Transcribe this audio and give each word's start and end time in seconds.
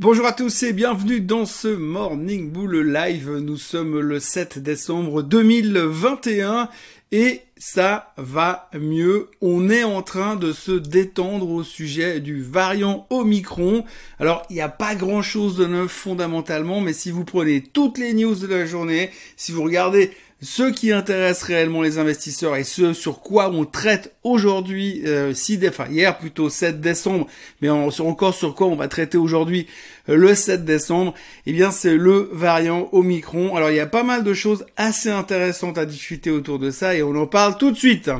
Bonjour 0.00 0.26
à 0.26 0.32
tous 0.32 0.64
et 0.64 0.72
bienvenue 0.72 1.20
dans 1.20 1.46
ce 1.46 1.68
Morning 1.68 2.50
Bull 2.50 2.80
Live. 2.80 3.30
Nous 3.30 3.56
sommes 3.56 4.00
le 4.00 4.18
7 4.18 4.58
décembre 4.58 5.22
2021 5.22 6.68
et 7.12 7.42
ça 7.56 8.12
va 8.16 8.68
mieux. 8.76 9.30
On 9.40 9.70
est 9.70 9.84
en 9.84 10.02
train 10.02 10.34
de 10.34 10.52
se 10.52 10.72
détendre 10.72 11.48
au 11.48 11.62
sujet 11.62 12.18
du 12.18 12.42
variant 12.42 13.06
Omicron. 13.08 13.84
Alors, 14.18 14.42
il 14.50 14.54
n'y 14.54 14.62
a 14.62 14.68
pas 14.68 14.96
grand 14.96 15.22
chose 15.22 15.56
de 15.56 15.64
neuf 15.64 15.92
fondamentalement, 15.92 16.80
mais 16.80 16.92
si 16.92 17.12
vous 17.12 17.24
prenez 17.24 17.62
toutes 17.62 17.98
les 17.98 18.14
news 18.14 18.34
de 18.34 18.48
la 18.48 18.66
journée, 18.66 19.10
si 19.36 19.52
vous 19.52 19.62
regardez 19.62 20.10
ce 20.44 20.70
qui 20.70 20.92
intéresse 20.92 21.42
réellement 21.42 21.80
les 21.80 21.98
investisseurs 21.98 22.54
et 22.56 22.64
ce 22.64 22.92
sur 22.92 23.20
quoi 23.20 23.50
on 23.50 23.64
traite 23.64 24.14
aujourd'hui, 24.22 25.02
euh, 25.06 25.32
enfin 25.68 25.86
hier 25.90 26.18
plutôt 26.18 26.50
7 26.50 26.80
décembre, 26.80 27.26
mais 27.62 27.70
encore 27.70 28.34
sur 28.34 28.54
quoi 28.54 28.66
on 28.66 28.76
va 28.76 28.86
traiter 28.86 29.16
aujourd'hui 29.16 29.66
euh, 30.10 30.16
le 30.16 30.34
7 30.34 30.64
décembre, 30.64 31.14
eh 31.46 31.52
bien 31.52 31.70
c'est 31.70 31.96
le 31.96 32.28
variant 32.32 32.90
Omicron. 32.92 33.56
Alors 33.56 33.70
il 33.70 33.76
y 33.76 33.80
a 33.80 33.86
pas 33.86 34.02
mal 34.02 34.22
de 34.22 34.34
choses 34.34 34.66
assez 34.76 35.10
intéressantes 35.10 35.78
à 35.78 35.86
discuter 35.86 36.30
autour 36.30 36.58
de 36.58 36.70
ça 36.70 36.94
et 36.94 37.02
on 37.02 37.16
en 37.16 37.26
parle 37.26 37.56
tout 37.56 37.70
de 37.70 37.76
suite. 37.76 38.10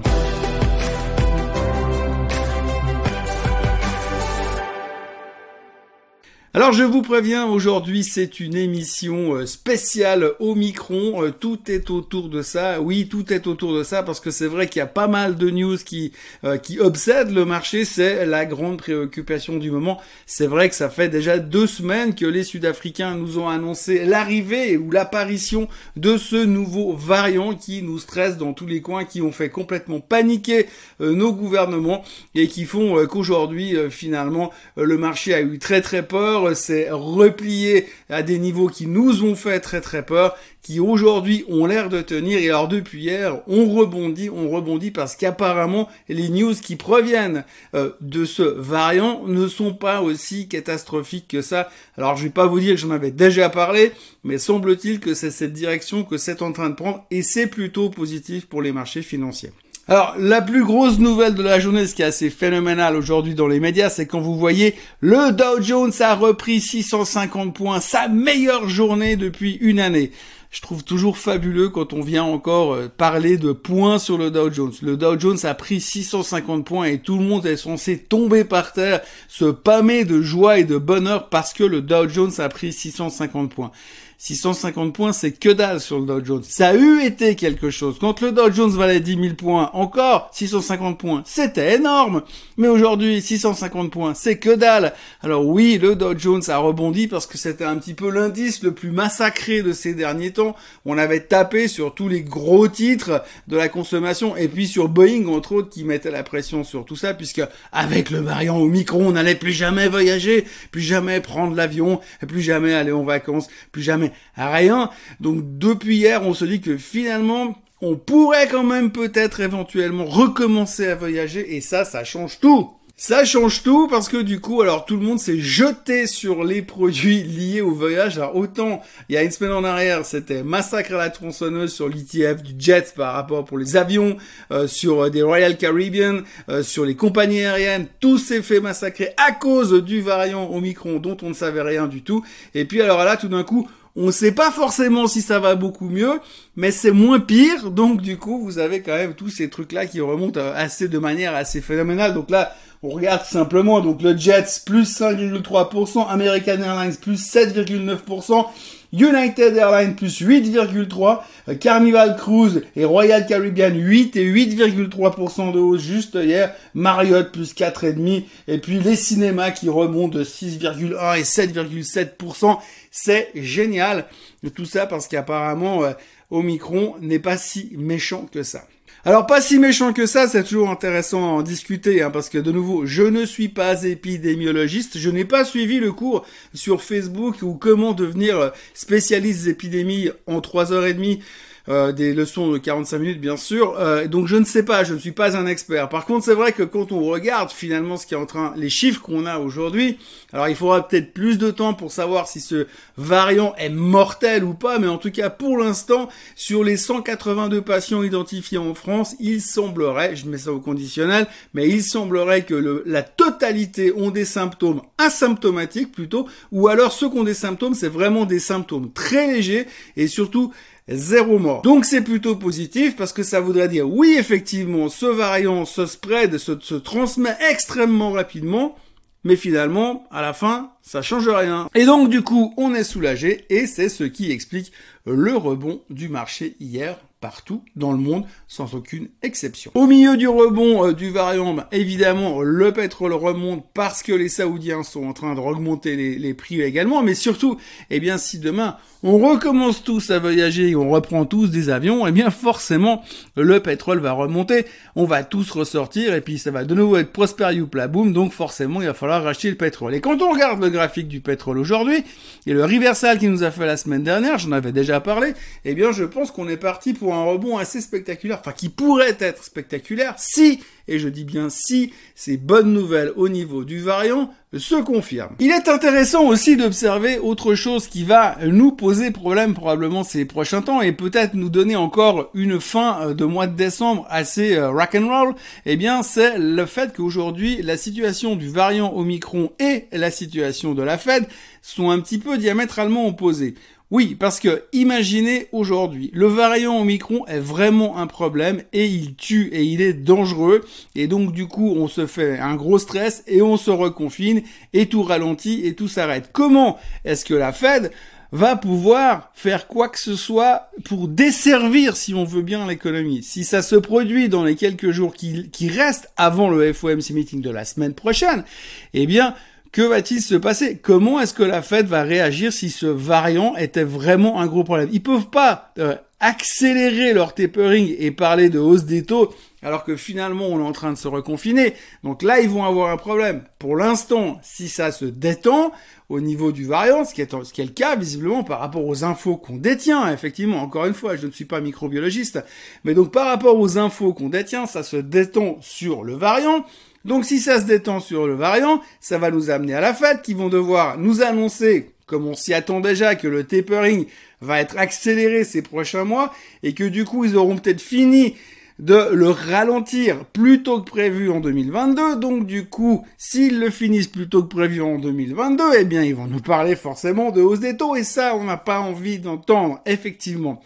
Alors 6.56 6.72
je 6.72 6.84
vous 6.84 7.02
préviens, 7.02 7.46
aujourd'hui 7.46 8.04
c'est 8.04 8.38
une 8.38 8.54
émission 8.54 9.34
euh, 9.34 9.45
spéciale 9.45 10.34
Omicron, 10.38 11.24
euh, 11.24 11.32
tout 11.32 11.58
est 11.66 11.90
autour 11.90 12.28
de 12.28 12.42
ça, 12.42 12.80
oui 12.80 13.08
tout 13.08 13.32
est 13.32 13.48
autour 13.48 13.76
de 13.76 13.82
ça 13.82 14.04
parce 14.04 14.20
que 14.20 14.30
c'est 14.30 14.46
vrai 14.46 14.68
qu'il 14.68 14.78
y 14.78 14.82
a 14.82 14.86
pas 14.86 15.09
mal 15.09 15.34
de 15.34 15.50
news 15.50 15.76
qui, 15.84 16.12
euh, 16.45 16.56
qui 16.56 16.78
obsèdent 16.78 17.32
le 17.32 17.45
marché, 17.45 17.84
c'est 17.84 18.24
la 18.24 18.46
grande 18.46 18.78
préoccupation 18.78 19.56
du 19.56 19.72
moment. 19.72 20.00
C'est 20.26 20.46
vrai 20.46 20.68
que 20.68 20.76
ça 20.76 20.88
fait 20.88 21.09
déjà 21.09 21.38
deux 21.38 21.66
semaines 21.66 22.14
que 22.14 22.24
les 22.24 22.45
Sud-Africains 22.45 23.16
nous 23.16 23.40
ont 23.40 23.48
annoncé 23.48 24.04
l'arrivée 24.04 24.76
ou 24.76 24.92
l'apparition 24.92 25.66
de 25.96 26.16
ce 26.16 26.36
nouveau 26.36 26.92
variant 26.92 27.57
qui 27.57 27.82
nous 27.82 27.98
stresse 27.98 28.36
dans 28.36 28.52
tous 28.52 28.66
les 28.66 28.80
coins, 28.80 29.04
qui 29.04 29.23
ont 29.23 29.32
fait 29.32 29.51
complètement 29.51 29.98
paniquer 29.98 30.66
nos 31.01 31.32
gouvernements 31.32 32.04
et 32.36 32.46
qui 32.46 32.64
font 32.64 33.04
qu'aujourd'hui 33.09 33.76
finalement 33.90 34.52
le 34.76 34.96
marché 34.96 35.34
a 35.34 35.40
eu 35.40 35.59
très 35.59 35.80
très 35.80 36.07
peur 36.07 36.43
s'est 36.52 36.90
replié 36.90 37.87
à 38.10 38.23
des 38.23 38.38
niveaux 38.38 38.68
qui 38.68 38.87
nous 38.87 39.24
ont 39.24 39.34
fait 39.34 39.60
très 39.60 39.80
très 39.80 40.04
peur, 40.04 40.37
qui 40.62 40.80
aujourd'hui 40.80 41.45
ont 41.48 41.64
l'air 41.64 41.88
de 41.88 42.02
tenir. 42.02 42.38
Et 42.38 42.48
alors 42.48 42.68
depuis 42.68 43.04
hier, 43.04 43.40
on 43.46 43.73
rebondit, 43.73 44.28
on 44.28 44.51
rebondit 44.51 44.90
parce 44.90 45.16
qu'apparemment 45.16 45.88
les 46.09 46.28
news 46.28 46.54
qui 46.54 46.76
proviennent 46.76 47.45
euh, 47.74 47.90
de 48.01 48.24
ce 48.24 48.42
variant 48.42 49.23
ne 49.26 49.48
sont 49.48 49.73
pas 49.73 50.02
aussi 50.02 50.48
catastrophiques 50.48 51.28
que 51.28 51.42
ça. 51.42 51.70
Alors 51.96 52.16
je 52.16 52.24
vais 52.24 52.30
pas 52.30 52.46
vous 52.46 52.60
dire 52.60 52.74
que 52.74 52.80
j'en 52.80 52.90
avais 52.90 53.10
déjà 53.10 53.48
parlé, 53.48 53.92
mais 54.24 54.38
semble-t-il 54.38 55.01
que 55.01 55.14
c'est 55.14 55.30
cette 55.30 55.52
direction 55.52 56.04
que 56.04 56.18
c'est 56.18 56.42
en 56.42 56.52
train 56.52 56.70
de 56.70 56.74
prendre 56.74 57.04
et 57.10 57.23
c'est 57.23 57.46
plutôt 57.46 57.88
positif 57.88 58.46
pour 58.46 58.60
les 58.60 58.73
marchés 58.73 59.02
financiers. 59.02 59.52
Alors, 59.87 60.15
la 60.18 60.40
plus 60.40 60.65
grosse 60.65 60.99
nouvelle 60.99 61.35
de 61.35 61.43
la 61.43 61.60
journée, 61.60 61.87
ce 61.87 61.95
qui 61.95 62.01
est 62.01 62.07
assez 62.07 62.30
phénoménal 62.30 62.96
aujourd'hui 62.96 63.35
dans 63.35 63.46
les 63.46 63.60
médias, 63.60 63.91
c'est 63.91 64.06
quand 64.06 64.21
vous 64.21 64.38
voyez 64.38 64.75
le 65.00 65.31
Dow 65.31 65.60
Jones 65.60 65.93
a 66.00 66.15
repris 66.15 66.62
650 66.62 67.54
points, 67.54 67.81
sa 67.81 68.09
meilleure 68.09 68.66
journée 68.66 69.16
depuis 69.16 69.59
une 69.60 69.81
année. 69.81 70.10
Je 70.50 70.62
trouve 70.62 70.84
toujours 70.84 71.19
fabuleux 71.19 71.69
quand 71.69 71.93
on 71.93 72.00
vient 72.00 72.22
encore 72.22 72.75
euh, 72.75 72.88
parler 72.88 73.37
de 73.37 73.53
points 73.53 73.99
sur 73.99 74.16
le 74.16 74.31
Dow 74.31 74.50
Jones. 74.50 74.72
Le 74.81 74.97
Dow 74.97 75.19
Jones 75.19 75.38
a 75.43 75.53
pris 75.53 75.82
650 75.82 76.65
points 76.65 76.87
et 76.87 77.00
tout 77.00 77.19
le 77.19 77.25
monde 77.25 77.44
est 77.44 77.59
censé 77.59 77.98
tomber 77.98 78.44
par 78.44 78.72
terre, 78.72 79.03
se 79.28 79.47
pâmer 79.47 80.06
de 80.06 80.22
joie 80.22 80.60
et 80.60 80.65
de 80.65 80.78
bonheur 80.78 81.28
parce 81.28 81.53
que 81.53 81.65
le 81.65 81.82
Dow 81.82 82.09
Jones 82.09 82.32
a 82.38 82.48
pris 82.48 82.72
650 82.72 83.53
points. 83.53 83.72
650 84.19 84.94
points, 84.94 85.12
c'est 85.12 85.32
que 85.32 85.50
dalle 85.50 85.81
sur 85.81 85.98
le 85.98 86.06
Dow 86.06 86.25
Jones. 86.25 86.43
Ça 86.48 86.69
a 86.69 86.75
eu 86.75 87.03
été 87.03 87.34
quelque 87.34 87.70
chose. 87.70 87.97
Quand 88.00 88.20
le 88.20 88.32
Dow 88.32 88.50
Jones 88.50 88.70
valait 88.70 89.00
10 89.00 89.20
000 89.20 89.34
points, 89.34 89.70
encore 89.75 90.30
650 90.32 90.98
points, 90.98 91.22
c'était 91.26 91.75
énorme. 91.75 92.22
Mais 92.56 92.69
aujourd'hui, 92.69 93.20
650 93.20 93.91
points, 93.91 94.14
c'est 94.14 94.38
que 94.38 94.54
dalle. 94.54 94.94
Alors 95.22 95.47
oui, 95.47 95.78
le 95.80 95.94
Dow 95.94 96.16
Jones 96.16 96.42
a 96.48 96.58
rebondi 96.58 97.06
parce 97.06 97.26
que 97.26 97.38
c'était 97.38 97.64
un 97.64 97.76
petit 97.76 97.94
peu 97.94 98.10
l'indice 98.10 98.62
le 98.62 98.72
plus 98.72 98.91
massacré 98.91 99.62
de 99.62 99.72
ces 99.72 99.94
derniers 99.94 100.32
temps. 100.32 100.56
On 100.84 100.96
avait 100.98 101.20
tapé 101.20 101.69
sur 101.69 101.94
tous 101.94 102.08
les 102.08 102.22
gros 102.22 102.69
titres 102.69 103.22
de 103.48 103.56
la 103.56 103.69
consommation 103.69 104.36
et 104.36 104.48
puis 104.48 104.66
sur 104.66 104.88
Boeing, 104.88 105.26
entre 105.26 105.52
autres, 105.52 105.70
qui 105.70 105.84
mettait 105.84 106.10
la 106.10 106.22
pression 106.22 106.64
sur 106.64 106.84
tout 106.84 106.96
ça 106.96 107.14
puisque 107.14 107.42
avec 107.72 108.10
le 108.10 108.20
variant 108.20 108.58
au 108.58 108.69
micro, 108.69 109.00
on 109.00 109.12
n'allait 109.12 109.34
plus 109.34 109.52
jamais 109.52 109.88
voyager, 109.88 110.44
plus 110.70 110.82
jamais 110.82 111.20
prendre 111.20 111.54
l'avion, 111.54 112.00
plus 112.26 112.41
jamais 112.41 112.75
aller 112.75 112.92
en 112.92 113.04
vacances, 113.04 113.48
plus 113.72 113.82
jamais 113.82 114.03
rien. 114.37 114.91
Donc 115.20 115.59
depuis 115.59 115.97
hier, 115.97 116.22
on 116.22 116.34
se 116.34 116.44
dit 116.44 116.60
que 116.60 116.76
finalement, 116.76 117.56
on 117.81 117.97
pourrait 117.97 118.48
quand 118.48 118.65
même 118.65 118.92
peut-être 118.92 119.41
éventuellement 119.41 120.04
recommencer 120.04 120.87
à 120.88 120.94
voyager 120.94 121.56
et 121.56 121.60
ça, 121.60 121.84
ça 121.84 122.04
change 122.04 122.41
tout. 122.41 122.70
Ça 122.97 123.25
change 123.25 123.64
tout 123.64 123.88
parce 123.88 124.09
que 124.09 124.19
du 124.19 124.41
coup, 124.41 124.62
alors 124.62 124.87
tout 124.87 124.97
le 124.97 125.03
monde 125.03 125.19
s'est 125.19 125.41
jeté 125.41 126.06
sur 126.06 126.44
les 126.44 126.62
produits 126.62 127.25
liés 127.25 127.60
au 127.60 127.72
voyage. 127.72 128.19
Alors 128.19 128.37
autant 128.37 128.82
il 129.09 129.16
y 129.16 129.19
a 129.19 129.25
une 129.25 129.32
semaine 129.32 129.50
en 129.50 129.64
arrière, 129.64 130.06
c'était 130.06 130.44
massacre 130.44 130.94
à 130.94 130.98
la 130.98 131.10
tronçonneuse 131.10 131.72
sur 131.72 131.88
l'ETF 131.88 132.44
du 132.44 132.54
Jet 132.56 132.94
par 132.94 133.14
rapport 133.14 133.44
pour 133.44 133.59
les 133.59 133.76
avions, 133.76 134.16
euh, 134.53 134.69
sur 134.69 135.03
euh, 135.03 135.10
des 135.10 135.22
Royal 135.22 135.59
Caribbean, 135.59 136.22
euh, 136.48 136.62
sur 136.62 136.84
les 136.84 136.94
compagnies 136.94 137.44
aériennes, 137.44 137.88
tout 137.98 138.16
s'est 138.16 138.43
fait 138.43 138.60
massacrer 138.60 139.10
à 139.16 139.32
cause 139.32 139.82
du 139.82 140.00
variant 140.00 140.48
Omicron 140.53 141.00
dont 141.00 141.16
on 141.22 141.31
ne 141.31 141.34
savait 141.34 141.62
rien 141.62 141.88
du 141.88 142.03
tout. 142.03 142.25
Et 142.54 142.64
puis 142.64 142.81
alors 142.81 143.03
là, 143.03 143.16
tout 143.16 143.28
d'un 143.28 143.43
coup, 143.43 143.69
on 143.97 144.06
ne 144.06 144.10
sait 144.10 144.32
pas 144.32 144.50
forcément 144.50 145.06
si 145.06 145.22
ça 145.22 145.38
va 145.38 145.55
beaucoup 145.55 145.88
mieux, 145.88 146.21
mais 146.56 146.71
c'est 146.71 146.91
moins 146.91 147.21
pire. 147.21 147.71
Donc 147.71 148.00
du 148.00 148.16
coup, 148.16 148.43
vous 148.43 148.59
avez 148.59 148.82
quand 148.82 148.97
même 148.97 149.15
tous 149.15 149.28
ces 149.28 149.49
trucs-là 149.49 149.87
qui 149.87 150.00
remontent 150.00 150.41
assez 150.41 150.88
de 150.88 150.99
manière 150.99 151.34
assez 151.34 151.60
phénoménale. 151.60 152.12
Donc 152.12 152.31
là, 152.31 152.55
on 152.82 152.88
regarde 152.88 153.25
simplement. 153.25 153.81
Donc 153.81 154.03
le 154.03 154.16
Jets 154.16 154.62
plus 154.66 155.00
5,3%, 155.00 156.09
American 156.09 156.60
Airlines 156.62 156.97
plus 156.97 157.25
7,9%. 157.25 158.47
United 158.94 159.56
Airlines 159.56 159.97
plus 159.97 160.22
8,3, 160.22 161.59
Carnival 161.59 162.16
Cruise 162.16 162.62
et 162.77 162.84
Royal 162.84 163.27
Caribbean 163.27 163.75
8 163.77 164.16
et 164.16 164.25
8,3% 164.25 165.53
de 165.53 165.59
hausse 165.59 165.82
juste 165.82 166.15
hier, 166.15 166.55
Marriott 166.75 167.32
plus 167.32 167.55
4,5 167.55 168.22
et 168.47 168.59
puis 168.59 168.78
les 168.78 168.94
cinémas 168.94 169.50
qui 169.50 169.69
remontent 169.69 170.16
de 170.16 170.22
6,1 170.22 171.19
et 171.19 171.22
7,7%. 171.22 172.59
C'est 172.93 173.31
génial 173.34 174.06
tout 174.55 174.65
ça 174.65 174.87
parce 174.87 175.09
qu'apparemment 175.09 175.84
euh, 175.84 175.93
Omicron 176.31 176.94
n'est 177.00 177.19
pas 177.19 177.37
si 177.37 177.72
méchant 177.76 178.28
que 178.32 178.43
ça. 178.44 178.65
Alors 179.06 179.26
pas 179.26 179.42
si 179.42 179.59
méchant 179.59 179.92
que 179.92 180.06
ça, 180.06 180.28
c'est 180.28 180.44
toujours 180.44 180.70
intéressant 180.70 181.25
à 181.25 181.32
en 181.32 181.42
discuter, 181.42 182.00
hein, 182.00 182.10
parce 182.10 182.31
que 182.31 182.38
de 182.38 182.50
nouveau, 182.50 182.87
je 182.87 183.03
ne 183.03 183.26
suis 183.26 183.50
pas 183.50 183.82
épidémiologiste, 183.82 184.97
je 184.97 185.10
n'ai 185.10 185.26
pas 185.26 185.44
suivi 185.44 185.78
le 185.78 185.92
cours 185.92 186.25
sur 186.54 186.82
Facebook 186.82 187.43
ou 187.43 187.53
comment 187.53 187.93
devenir 187.93 188.53
spécialiste 188.72 189.44
d'épidémie 189.44 190.09
en 190.26 190.41
3h30 190.41 191.20
euh, 191.69 191.92
des 191.92 192.12
leçons 192.12 192.50
de 192.50 192.58
45 192.58 192.98
minutes 192.98 193.20
bien 193.20 193.36
sûr. 193.36 193.76
Euh, 193.78 194.06
donc 194.06 194.26
je 194.26 194.36
ne 194.36 194.44
sais 194.44 194.64
pas, 194.64 194.84
je 194.84 194.92
ne 194.92 194.98
suis 194.98 195.12
pas 195.12 195.36
un 195.36 195.47
expert. 195.47 195.88
Par 195.88 196.04
contre, 196.04 196.25
c'est 196.25 196.34
vrai 196.34 196.52
que 196.52 196.62
quand 196.62 196.92
on 196.92 197.00
regarde 197.04 197.50
finalement 197.50 197.97
ce 197.97 198.06
qui 198.06 198.14
est 198.14 198.19
en 198.19 198.26
train, 198.26 198.52
les 198.56 198.69
chiffres 198.69 199.00
qu'on 199.00 199.25
a 199.25 199.38
aujourd'hui, 199.38 199.98
alors 200.32 200.48
il 200.48 200.56
faudra 200.56 200.86
peut-être 200.86 201.14
plus 201.14 201.38
de 201.38 201.50
temps 201.50 201.72
pour 201.75 201.91
savoir 201.91 202.28
si 202.28 202.41
ce 202.41 202.66
variant 202.98 203.54
est 203.56 203.70
mortel 203.70 204.44
ou 204.44 204.52
pas, 204.52 204.78
mais 204.78 204.88
en 204.88 204.98
tout 204.98 205.10
cas 205.10 205.30
pour 205.30 205.56
l'instant, 205.56 206.08
sur 206.36 206.64
les 206.64 206.76
182 206.76 207.62
patients 207.62 208.02
identifiés 208.02 208.58
en 208.58 208.75
France, 208.75 209.16
il 209.19 209.41
semblerait, 209.41 210.16
je 210.16 210.26
mets 210.26 210.38
ça 210.38 210.52
au 210.52 210.60
conditionnel, 210.60 211.26
mais 211.54 211.69
il 211.69 211.82
semblerait 211.82 212.44
que 212.44 212.54
le, 212.54 212.82
la 212.84 213.02
totalité 213.02 213.92
ont 213.96 214.10
des 214.10 214.26
symptômes 214.26 214.82
asymptomatiques 214.98 215.92
plutôt, 215.92 216.28
ou 216.52 216.69
alors 216.69 216.92
ceux 216.92 217.08
qui 217.08 217.16
ont 217.16 217.25
des 217.25 217.34
symptômes, 217.34 217.75
c'est 217.75 217.88
vraiment 217.88 218.26
des 218.26 218.38
symptômes 218.38 218.93
très 218.93 219.32
légers 219.32 219.66
et 219.96 220.06
surtout 220.06 220.52
zéro 220.88 221.38
mort. 221.38 221.62
Donc 221.62 221.84
c'est 221.84 222.02
plutôt 222.02 222.36
positif 222.36 222.96
parce 222.96 223.12
que 223.12 223.22
ça 223.22 223.40
voudrait 223.40 223.69
dire 223.69 223.88
oui 223.88 224.16
effectivement 224.19 224.88
ce 224.88 225.06
variant 225.06 225.64
se 225.64 225.86
spread, 225.86 226.38
se, 226.38 226.58
se 226.60 226.75
transmet 226.75 227.36
extrêmement 227.50 228.12
rapidement, 228.12 228.76
mais 229.25 229.36
finalement 229.36 230.06
à 230.10 230.22
la 230.22 230.32
fin 230.32 230.72
ça 230.82 231.02
change 231.02 231.28
rien. 231.28 231.69
Et 231.75 231.86
donc 231.86 232.10
du 232.10 232.22
coup 232.22 232.52
on 232.56 232.75
est 232.75 232.84
soulagé 232.84 233.46
et 233.50 233.66
c'est 233.66 233.88
ce 233.88 234.04
qui 234.04 234.31
explique 234.31 234.72
le 235.06 235.36
rebond 235.36 235.82
du 235.90 236.08
marché 236.08 236.56
hier 236.60 236.98
partout 237.25 237.62
dans 237.75 237.91
le 237.91 237.97
monde, 237.97 238.26
sans 238.49 238.75
aucune 238.75 239.09
exception. 239.23 239.71
Au 239.75 239.87
milieu 239.87 240.19
du 240.19 240.29
rebond 240.29 240.87
euh, 240.88 240.93
du 240.93 241.09
variant, 241.09 241.55
bah, 241.55 241.71
évidemment, 241.73 242.43
le 242.43 242.71
pétrole 242.71 243.15
remonte 243.15 243.65
parce 243.73 244.03
que 244.03 244.12
les 244.12 244.29
Saoudiens 244.29 244.82
sont 244.82 245.06
en 245.06 245.15
train 245.15 245.35
de 245.35 245.41
augmenter 245.41 245.97
les, 245.97 246.35
prix 246.35 246.61
également, 246.61 247.03
mais 247.03 247.15
surtout, 247.15 247.56
eh 247.88 247.99
bien, 247.99 248.19
si 248.19 248.38
demain 248.38 248.76
on 249.06 249.19
recommence 249.19 249.85
tous 249.85 250.11
à 250.11 250.19
voyager 250.19 250.71
et 250.71 250.76
on 250.76 250.88
reprend 250.88 251.26
tous 251.26 251.49
des 251.49 251.69
avions, 251.69 252.06
eh 252.06 252.12
bien, 252.12 252.31
forcément, 252.31 253.03
le 253.37 253.61
pétrole 253.61 254.00
va 254.00 254.12
remonter, 254.12 254.65
on 254.97 255.05
va 255.05 255.25
tous 255.25 255.50
ressortir 255.50 256.15
et 256.15 256.23
puis 256.23 256.38
ça 256.38 256.50
va 256.50 256.65
de 256.65 256.75
nouveau 256.75 256.97
être 256.97 257.12
prosper 257.12 257.50
la 257.75 257.88
boom, 257.88 258.12
donc 258.12 258.32
forcément, 258.32 258.81
il 258.81 258.87
va 258.87 258.94
falloir 258.94 259.23
racheter 259.23 259.50
le 259.50 259.56
pétrole. 259.56 259.94
Et 259.94 260.00
quand 260.00 260.23
on 260.23 260.31
regarde 260.31 260.62
le 260.62 260.71
graphique 260.71 261.09
du 261.09 261.21
pétrole 261.21 261.59
aujourd'hui 261.59 262.03
et 262.47 262.53
le 262.53 262.65
reversal 262.65 263.19
qui 263.19 263.29
nous 263.29 263.43
a 263.43 263.50
fait 263.50 263.67
la 263.67 263.76
semaine 263.76 264.03
dernière, 264.03 264.38
j'en 264.38 264.53
avais 264.53 264.73
déjà 264.73 265.00
parlé, 265.00 265.35
eh 265.65 265.75
bien, 265.75 265.93
je 265.93 266.05
pense 266.05 266.31
qu'on 266.31 266.49
est 266.49 266.56
parti 266.56 266.93
pour 266.94 267.13
un 267.14 267.25
rebond 267.25 267.56
assez 267.56 267.81
spectaculaire, 267.81 268.38
enfin 268.40 268.52
qui 268.52 268.69
pourrait 268.69 269.16
être 269.20 269.44
spectaculaire 269.44 270.14
si, 270.19 270.61
et 270.88 270.99
je 270.99 271.08
dis 271.08 271.25
bien 271.25 271.49
si, 271.49 271.93
ces 272.14 272.37
bonnes 272.37 272.72
nouvelles 272.72 273.12
au 273.16 273.28
niveau 273.28 273.64
du 273.64 273.81
variant 273.81 274.31
se 274.58 274.76
confirment. 274.76 275.34
Il 275.40 275.50
est 275.50 275.69
intéressant 275.69 276.25
aussi 276.26 276.56
d'observer 276.56 277.19
autre 277.19 277.55
chose 277.55 277.88
qui 277.88 278.05
va 278.05 278.37
nous 278.44 278.72
poser 278.72 279.11
problème 279.11 279.55
probablement 279.55 280.05
ces 280.05 280.25
prochains 280.25 280.62
temps 280.62 280.81
et 280.81 280.93
peut-être 280.93 281.34
nous 281.34 281.49
donner 281.49 281.76
encore 281.76 282.31
une 282.34 282.61
fin 282.61 283.12
de 283.12 283.25
mois 283.25 283.46
de 283.46 283.56
décembre 283.56 284.06
assez 284.11 284.55
euh, 284.55 284.70
rock'n'roll, 284.70 285.34
eh 285.66 285.76
bien 285.76 286.02
c'est 286.02 286.38
le 286.38 286.66
fait 286.66 286.94
qu'aujourd'hui 286.94 287.62
la 287.62 287.76
situation 287.76 288.37
du 288.37 288.49
variant 288.49 288.94
Omicron 288.94 289.52
et 289.58 289.87
la 289.93 290.11
situation 290.11 290.75
de 290.75 290.82
la 290.82 290.99
Fed 290.99 291.26
sont 291.62 291.90
un 291.90 292.00
petit 292.00 292.19
peu 292.19 292.38
diamétralement 292.38 293.06
opposées. 293.06 293.55
Oui, 293.90 294.16
parce 294.19 294.40
que 294.40 294.64
imaginez 294.72 295.46
aujourd'hui, 295.52 296.10
le 296.14 296.26
variant 296.26 296.81
Omicron 296.81 297.26
est 297.26 297.38
vraiment 297.38 297.98
un 297.98 298.06
problème 298.06 298.62
et 298.72 298.86
il 298.86 299.14
tue 299.14 299.50
et 299.52 299.62
il 299.62 299.82
est 299.82 299.92
dangereux 299.92 300.64
et 300.94 301.06
donc 301.06 301.32
du 301.32 301.46
coup 301.46 301.75
on 301.76 301.86
se 301.86 302.06
fait 302.06 302.38
un 302.38 302.56
gros 302.56 302.78
stress 302.78 303.22
et 303.26 303.42
on 303.42 303.56
se 303.56 303.70
reconfine 303.70 304.42
et 304.72 304.86
tout 304.86 305.02
ralentit 305.02 305.66
et 305.66 305.75
tout 305.75 305.86
s'arrête. 305.86 306.31
Comment 306.32 306.78
est-ce 307.04 307.26
que 307.26 307.34
la 307.34 307.52
Fed 307.52 307.92
va 308.32 308.56
pouvoir 308.56 309.31
faire 309.34 309.69
quoi 309.69 309.88
que 309.88 309.98
ce 310.00 310.16
soit 310.16 310.70
pour 310.87 311.06
desservir, 311.06 311.94
si 311.94 312.14
on 312.14 312.25
veut 312.25 312.42
bien, 312.42 312.66
l'économie? 312.66 313.22
Si 313.22 313.44
ça 313.44 313.62
se 313.62 313.76
produit 313.76 314.28
dans 314.28 314.44
les 314.44 314.56
quelques 314.56 314.90
jours 314.90 315.14
qui, 315.14 315.50
qui 315.50 315.69
restent 315.69 316.10
avant 316.16 316.50
le 316.50 316.72
FOMC 316.72 317.10
meeting 317.10 317.42
de 317.42 317.50
la 317.50 317.64
semaine 317.64 317.94
prochaine, 317.94 318.44
eh 318.92 319.06
bien, 319.06 319.37
que 319.75 319.82
va-t-il 319.82 320.23
se 320.23 320.37
passer? 320.37 320.79
Comment 320.79 321.21
est-ce 321.21 321.35
que 321.35 321.43
la 321.43 321.61
Fed 321.61 321.87
va 321.87 322.05
réagir 322.05 322.53
si 322.53 322.71
ce 322.71 322.87
variant 322.87 323.56
était 323.56 323.82
vraiment 323.82 324.41
un 324.41 324.47
gros 324.47 324.62
problème? 324.62 324.88
Ils 324.93 325.03
peuvent 325.03 325.31
pas 325.31 325.73
euh, 325.81 325.97
accélérer 326.21 327.12
leur 327.12 327.35
tapering 327.35 327.93
et 327.99 328.12
parler 328.12 328.50
de 328.50 328.61
hausse 328.61 328.85
des 328.85 329.03
taux 329.03 329.35
alors 329.65 329.82
que 329.82 329.97
finalement 329.97 330.47
on 330.47 330.61
est 330.61 330.69
en 330.69 330.71
train 330.71 330.93
de 330.93 330.97
se 330.97 331.09
reconfiner. 331.09 331.75
Donc 332.05 332.23
là, 332.23 332.38
ils 332.38 332.49
vont 332.49 332.62
avoir 332.62 332.91
un 332.91 332.97
problème. 332.97 333.43
Pour 333.59 333.75
l'instant, 333.75 334.38
si 334.44 334.69
ça 334.69 334.93
se 334.93 335.06
détend 335.06 335.73
au 336.09 336.21
niveau 336.21 336.53
du 336.53 336.67
variant, 336.67 337.05
ce 337.05 337.12
qui 337.12 337.23
est, 337.23 337.32
ce 337.32 337.53
qui 337.53 337.61
est 337.61 337.65
le 337.65 337.73
cas 337.73 337.97
visiblement 337.97 338.44
par 338.44 338.61
rapport 338.61 338.87
aux 338.87 339.03
infos 339.03 339.37
qu'on 339.37 339.56
détient, 339.56 340.12
effectivement, 340.12 340.62
encore 340.62 340.87
une 340.87 340.94
fois, 340.94 341.17
je 341.17 341.26
ne 341.26 341.32
suis 341.32 341.47
pas 341.47 341.61
microbiologiste, 341.61 342.44
mais 342.85 342.94
donc 342.94 343.11
par 343.11 343.26
rapport 343.26 343.59
aux 343.59 343.76
infos 343.76 344.12
qu'on 344.12 344.29
détient, 344.29 344.67
ça 344.67 344.85
se 344.85 344.99
détend 344.99 345.56
sur 345.62 346.05
le 346.05 346.15
variant. 346.15 346.65
Donc 347.04 347.24
si 347.24 347.38
ça 347.38 347.60
se 347.60 347.66
détend 347.66 348.00
sur 348.00 348.26
le 348.26 348.34
variant, 348.34 348.80
ça 349.00 349.18
va 349.18 349.30
nous 349.30 349.50
amener 349.50 349.74
à 349.74 349.80
la 349.80 349.94
fête 349.94 350.22
qui 350.22 350.34
vont 350.34 350.48
devoir 350.48 350.98
nous 350.98 351.22
annoncer, 351.22 351.90
comme 352.06 352.26
on 352.26 352.34
s'y 352.34 352.54
attend 352.54 352.80
déjà, 352.80 353.14
que 353.14 353.28
le 353.28 353.44
tapering 353.44 354.06
va 354.40 354.60
être 354.60 354.78
accéléré 354.78 355.44
ces 355.44 355.62
prochains 355.62 356.04
mois 356.04 356.32
et 356.62 356.72
que 356.74 356.84
du 356.84 357.04
coup 357.04 357.24
ils 357.24 357.36
auront 357.36 357.56
peut-être 357.56 357.80
fini 357.80 358.34
de 358.78 359.10
le 359.12 359.30
ralentir 359.30 360.24
plus 360.32 360.62
tôt 360.62 360.80
que 360.80 360.90
prévu 360.90 361.30
en 361.30 361.40
2022. 361.40 362.16
Donc 362.16 362.46
du 362.46 362.66
coup, 362.66 363.04
s'ils 363.16 363.60
le 363.60 363.70
finissent 363.70 364.08
plus 364.08 364.28
tôt 364.28 364.42
que 364.42 364.54
prévu 364.54 364.82
en 364.82 364.98
2022, 364.98 365.62
eh 365.78 365.84
bien 365.84 366.02
ils 366.02 366.14
vont 366.14 366.26
nous 366.26 366.40
parler 366.40 366.74
forcément 366.74 367.30
de 367.30 367.40
hausse 367.40 367.60
des 367.60 367.76
taux 367.76 367.96
et 367.96 368.02
ça 368.02 368.34
on 368.34 368.44
n'a 368.44 368.56
pas 368.56 368.80
envie 368.80 369.18
d'entendre 369.18 369.80
effectivement. 369.86 370.62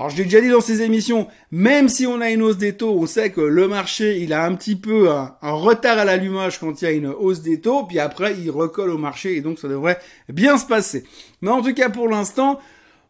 Alors 0.00 0.08
je 0.08 0.16
l'ai 0.16 0.24
déjà 0.24 0.40
dit 0.40 0.48
dans 0.48 0.62
ces 0.62 0.80
émissions, 0.80 1.28
même 1.50 1.90
si 1.90 2.06
on 2.06 2.22
a 2.22 2.30
une 2.30 2.40
hausse 2.40 2.56
des 2.56 2.74
taux, 2.74 2.98
on 2.98 3.04
sait 3.04 3.32
que 3.32 3.42
le 3.42 3.68
marché, 3.68 4.16
il 4.20 4.32
a 4.32 4.46
un 4.46 4.54
petit 4.54 4.74
peu 4.74 5.10
un, 5.10 5.36
retard 5.42 5.98
à 5.98 6.06
l'allumage 6.06 6.58
quand 6.58 6.80
il 6.80 6.84
y 6.86 6.88
a 6.88 6.90
une 6.92 7.08
hausse 7.08 7.42
des 7.42 7.60
taux, 7.60 7.84
puis 7.84 7.98
après 7.98 8.34
il 8.34 8.50
recolle 8.50 8.88
au 8.88 8.96
marché 8.96 9.36
et 9.36 9.42
donc 9.42 9.58
ça 9.58 9.68
devrait 9.68 9.98
bien 10.30 10.56
se 10.56 10.64
passer. 10.64 11.04
Mais 11.42 11.50
en 11.50 11.60
tout 11.60 11.74
cas 11.74 11.90
pour 11.90 12.08
l'instant, 12.08 12.60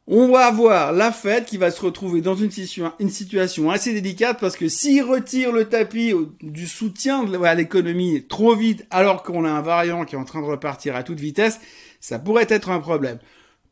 on 0.08 0.32
va 0.32 0.46
avoir 0.46 0.92
la 0.92 1.12
Fed 1.12 1.44
qui 1.44 1.58
va 1.58 1.70
se 1.70 1.80
retrouver 1.80 2.22
dans 2.22 2.34
une, 2.34 2.50
situation 2.50 3.70
assez 3.70 3.92
délicate 3.92 4.40
parce 4.40 4.56
que 4.56 4.68
s'il 4.68 5.04
retire 5.04 5.52
le 5.52 5.66
tapis 5.66 6.12
du 6.42 6.66
soutien 6.66 7.24
à 7.44 7.54
l'économie 7.54 8.24
trop 8.28 8.56
vite 8.56 8.84
alors 8.90 9.22
qu'on 9.22 9.44
a 9.44 9.48
un 9.48 9.62
variant 9.62 10.04
qui 10.04 10.16
est 10.16 10.18
en 10.18 10.24
train 10.24 10.42
de 10.42 10.46
repartir 10.46 10.96
à 10.96 11.04
toute 11.04 11.20
vitesse, 11.20 11.60
ça 12.00 12.18
pourrait 12.18 12.48
être 12.48 12.68
un 12.68 12.80
problème. 12.80 13.20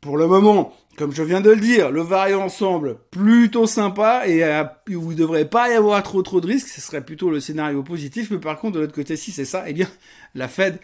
Pour 0.00 0.16
le 0.16 0.28
moment, 0.28 0.72
comme 0.96 1.12
je 1.12 1.22
viens 1.22 1.40
de 1.40 1.50
le 1.50 1.60
dire, 1.60 1.90
le 1.90 2.02
variant 2.02 2.48
semble 2.48 2.98
plutôt 3.10 3.66
sympa 3.66 4.28
et 4.28 4.42
vous 4.88 5.12
ne 5.12 5.16
devrez 5.16 5.44
pas 5.44 5.70
y 5.70 5.74
avoir 5.74 6.02
trop 6.02 6.22
trop 6.22 6.40
de 6.40 6.46
risques. 6.46 6.68
Ce 6.68 6.80
serait 6.80 7.04
plutôt 7.04 7.30
le 7.30 7.40
scénario 7.40 7.82
positif. 7.82 8.30
Mais 8.30 8.38
par 8.38 8.58
contre, 8.58 8.76
de 8.76 8.80
l'autre 8.80 8.94
côté, 8.94 9.16
si 9.16 9.32
c'est 9.32 9.44
ça, 9.44 9.64
eh 9.66 9.72
bien, 9.72 9.88
la 10.34 10.46
Fed, 10.46 10.78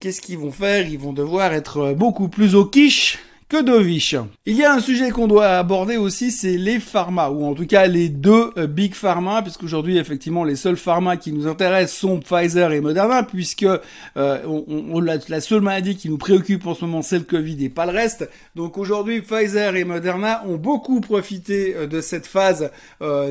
qu'est-ce 0.00 0.20
qu'ils 0.20 0.38
vont 0.38 0.52
faire? 0.52 0.88
Ils 0.88 0.98
vont 0.98 1.12
devoir 1.12 1.52
être 1.52 1.92
beaucoup 1.92 2.28
plus 2.28 2.56
au 2.56 2.64
quiche 2.64 3.18
que 3.48 3.62
Dovish. 3.62 4.14
Il 4.44 4.56
y 4.56 4.64
a 4.64 4.74
un 4.74 4.80
sujet 4.80 5.10
qu'on 5.10 5.26
doit 5.26 5.56
aborder 5.56 5.96
aussi, 5.96 6.30
c'est 6.30 6.58
les 6.58 6.78
pharma, 6.78 7.30
ou 7.30 7.46
en 7.46 7.54
tout 7.54 7.66
cas 7.66 7.86
les 7.86 8.10
deux 8.10 8.50
euh, 8.58 8.66
big 8.66 8.94
pharma, 8.94 9.40
puisqu'aujourd'hui 9.40 9.96
effectivement 9.96 10.44
les 10.44 10.54
seuls 10.54 10.76
pharma 10.76 11.16
qui 11.16 11.32
nous 11.32 11.46
intéressent 11.46 11.98
sont 11.98 12.20
Pfizer 12.20 12.72
et 12.72 12.82
Moderna, 12.82 13.22
puisque 13.22 13.64
euh, 13.64 15.20
la, 15.28 15.40
seule 15.40 15.62
maladie 15.62 15.96
qui 15.96 16.10
nous 16.10 16.18
préoccupe 16.18 16.66
en 16.66 16.74
ce 16.74 16.84
moment 16.84 17.00
c'est 17.00 17.18
le 17.18 17.24
Covid 17.24 17.64
et 17.64 17.70
pas 17.70 17.86
le 17.86 17.92
reste. 17.92 18.28
Donc 18.54 18.76
aujourd'hui 18.76 19.22
Pfizer 19.22 19.76
et 19.76 19.84
Moderna 19.84 20.44
ont 20.46 20.56
beaucoup 20.56 21.00
profité 21.00 21.74
euh, 21.74 21.86
de 21.86 22.02
cette 22.02 22.26
phase 22.26 22.70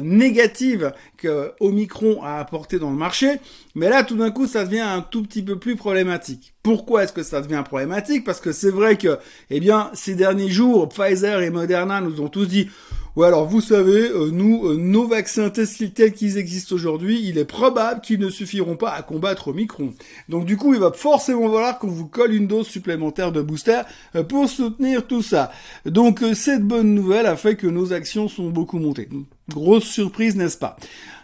négative 0.02 0.94
que 1.18 1.52
Omicron 1.60 2.24
a 2.24 2.40
apporté 2.40 2.80
dans 2.80 2.90
le 2.90 2.96
marché, 2.96 3.40
mais 3.76 3.90
là 3.90 4.04
tout 4.04 4.16
d'un 4.16 4.32
coup 4.32 4.48
ça 4.48 4.66
devient 4.66 4.80
un 4.80 5.02
tout 5.02 5.22
petit 5.22 5.44
peu 5.44 5.60
plus 5.60 5.76
problématique. 5.76 6.54
Pourquoi 6.68 7.06
est-ce 7.06 7.14
que 7.14 7.24
ça 7.24 7.40
devient 7.40 7.64
problématique? 7.64 8.26
Parce 8.26 8.42
que 8.42 8.52
c'est 8.52 8.72
vrai 8.72 8.98
que, 8.98 9.20
eh 9.50 9.62
bien, 9.62 9.90
ces 9.94 10.16
derniers 10.16 10.50
jours, 10.50 10.90
Pfizer 10.90 11.42
et 11.42 11.50
Moderna 11.50 12.02
nous 12.02 12.20
ont 12.20 12.28
tous 12.28 12.46
dit 12.46 12.68
Ouais, 13.16 13.28
alors 13.28 13.46
vous 13.46 13.62
savez, 13.62 14.10
euh, 14.10 14.32
nous, 14.34 14.68
euh, 14.68 14.76
nos 14.76 15.08
vaccins 15.08 15.50
tels 15.50 16.12
qu'ils 16.12 16.38
existent 16.38 16.76
aujourd'hui, 16.76 17.22
il 17.24 17.38
est 17.38 17.46
probable 17.46 18.02
qu'ils 18.02 18.20
ne 18.20 18.30
suffiront 18.30 18.76
pas 18.76 18.92
à 18.92 19.02
combattre 19.02 19.48
Omicron. 19.48 19.94
Donc 20.28 20.44
du 20.44 20.58
coup, 20.58 20.74
il 20.74 20.82
va 20.82 20.92
forcément 20.92 21.44
falloir 21.44 21.80
qu'on 21.80 21.88
vous 21.88 22.08
colle 22.08 22.34
une 22.34 22.48
dose 22.48 22.68
supplémentaire 22.68 23.32
de 23.32 23.42
booster 23.42 23.84
euh, 24.18 24.24
pour 24.24 24.50
soutenir 24.50 25.08
tout 25.08 25.22
ça. 25.22 25.54
Donc 25.86 26.22
cette 26.34 26.64
bonne 26.64 26.94
nouvelle 26.94 27.28
a 27.28 27.38
fait 27.38 27.56
que 27.56 27.68
nos 27.68 27.94
actions 27.94 28.28
sont 28.28 28.50
beaucoup 28.50 28.78
montées. 28.78 29.08
Grosse 29.50 29.86
surprise, 29.86 30.36
n'est-ce 30.36 30.58
pas? 30.58 30.78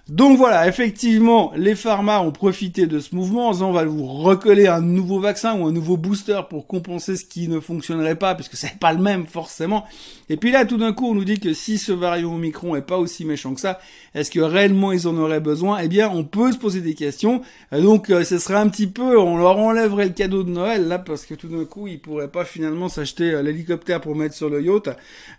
Donc 0.09 0.37
voilà, 0.37 0.67
effectivement, 0.67 1.53
les 1.55 1.75
pharma 1.75 2.19
ont 2.19 2.33
profité 2.33 2.87
de 2.87 2.99
ce 2.99 3.15
mouvement 3.15 3.47
en 3.47 3.51
disant 3.53 3.69
on 3.69 3.71
va 3.71 3.85
vous 3.85 4.05
recoller 4.05 4.67
un 4.67 4.81
nouveau 4.81 5.21
vaccin 5.21 5.57
ou 5.57 5.65
un 5.65 5.71
nouveau 5.71 5.95
booster 5.95 6.41
pour 6.49 6.67
compenser 6.67 7.15
ce 7.15 7.23
qui 7.23 7.47
ne 7.47 7.61
fonctionnerait 7.61 8.17
pas, 8.17 8.35
puisque 8.35 8.57
c'est 8.57 8.77
pas 8.79 8.91
le 8.91 8.99
même 8.99 9.27
forcément. 9.27 9.85
Et 10.27 10.35
puis 10.35 10.51
là, 10.51 10.65
tout 10.65 10.75
d'un 10.75 10.91
coup, 10.91 11.09
on 11.09 11.15
nous 11.15 11.23
dit 11.23 11.39
que 11.39 11.53
si 11.53 11.77
ce 11.77 11.93
variant 11.93 12.35
Omicron 12.35 12.75
est 12.75 12.81
pas 12.81 12.97
aussi 12.97 13.23
méchant 13.23 13.53
que 13.53 13.61
ça, 13.61 13.79
est-ce 14.13 14.29
que 14.29 14.41
réellement 14.41 14.91
ils 14.91 15.07
en 15.07 15.15
auraient 15.15 15.39
besoin? 15.39 15.79
Eh 15.79 15.87
bien, 15.87 16.09
on 16.09 16.25
peut 16.25 16.51
se 16.51 16.57
poser 16.57 16.81
des 16.81 16.95
questions. 16.95 17.41
Donc, 17.71 18.09
euh, 18.09 18.25
ce 18.25 18.39
serait 18.39 18.55
un 18.55 18.67
petit 18.67 18.87
peu, 18.87 19.17
on 19.17 19.37
leur 19.37 19.57
enlèverait 19.57 20.07
le 20.07 20.11
cadeau 20.13 20.43
de 20.43 20.49
Noël 20.49 20.85
là, 20.89 20.99
parce 20.99 21.25
que 21.25 21.33
tout 21.33 21.47
d'un 21.47 21.63
coup, 21.63 21.87
ils 21.87 22.01
pourraient 22.01 22.27
pas 22.27 22.43
finalement 22.43 22.89
s'acheter 22.89 23.31
euh, 23.31 23.41
l'hélicoptère 23.41 24.01
pour 24.01 24.17
mettre 24.17 24.35
sur 24.35 24.49
le 24.49 24.61
yacht. 24.61 24.89